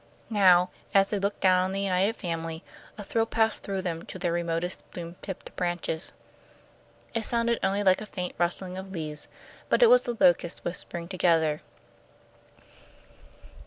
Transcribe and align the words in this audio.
Now, 0.31 0.71
as 0.95 1.11
they 1.11 1.19
looked 1.19 1.41
down 1.41 1.63
on 1.63 1.71
the 1.73 1.81
united 1.81 2.15
family, 2.15 2.63
a 2.97 3.03
thrill 3.03 3.27
passed 3.27 3.61
through 3.61 3.83
them 3.83 4.01
to 4.07 4.17
their 4.17 4.31
remotest 4.31 4.81
bloom 4.89 5.15
tipped 5.21 5.55
branches. 5.55 6.11
It 7.13 7.23
sounded 7.23 7.59
only 7.61 7.83
like 7.83 8.01
a 8.01 8.07
faint 8.07 8.33
rustling 8.39 8.79
of 8.79 8.91
leaves, 8.91 9.27
but 9.69 9.83
it 9.83 9.91
was 9.91 10.01
the 10.01 10.17
locusts 10.19 10.63
whispering 10.63 11.07
together. 11.07 11.61